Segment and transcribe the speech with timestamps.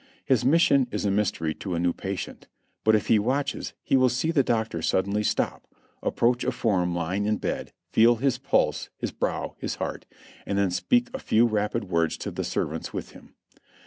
[0.25, 2.47] His mission is a mystery to a new patient,
[2.83, 5.67] but if he watches he will see the doctor suddenly stop,
[6.01, 10.07] approach a form lying in bed, feel his pulse, his brow, his heart,
[10.47, 13.35] and then speak a few rapid words to the servants with him.